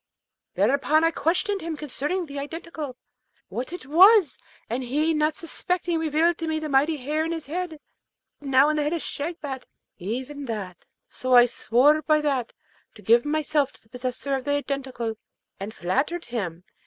[0.55, 2.97] Thereupon I questioned him concerning the Identical,
[3.49, 4.35] what it was;
[4.67, 7.79] and he, not suspecting, revealed to me the mighty hair in his head
[8.39, 9.67] now in the head of Shagpat,
[9.99, 10.85] even that.
[11.07, 12.51] So I swore by that
[12.95, 15.19] to give myself to the possessor of the Identical,
[15.59, 16.63] and flattered him.